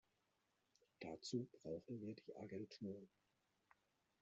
Dazu 1.03 1.47
brauchen 1.51 2.01
wir 2.01 2.15
die 2.15 2.35
Agentur. 2.35 3.03